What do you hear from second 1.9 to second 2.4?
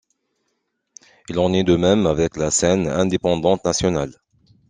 avec